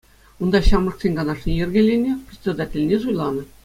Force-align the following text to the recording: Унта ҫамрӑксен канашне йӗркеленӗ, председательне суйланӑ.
Унта 0.45 0.61
ҫамрӑксен 0.67 1.13
канашне 1.21 1.53
йӗркеленӗ, 1.59 2.11
председательне 2.31 2.97
суйланӑ. 3.07 3.43